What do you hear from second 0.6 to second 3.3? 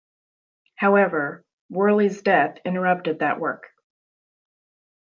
However, Worley's death interrupted